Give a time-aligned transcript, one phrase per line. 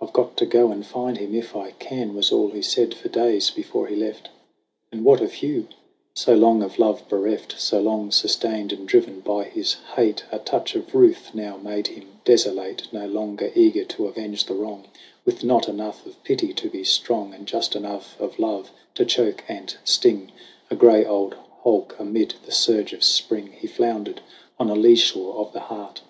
[0.00, 3.10] "I've got to go and find him if I can," Was all he said for
[3.10, 4.30] days before he left.
[4.90, 5.68] And what of Hugh?
[6.14, 10.74] So long of love bereft, So long sustained and driven by his hate, A touch
[10.74, 12.90] of ruth now made him desolate.
[12.94, 14.86] No longer eager to avenge the wrong,
[15.26, 19.44] With not enough of pity to be strong And just enough of love to choke
[19.48, 20.32] and sting,
[20.70, 24.22] A gray old hulk amid the surge of Spring He floundered
[24.58, 26.00] on a lee shore of the heart.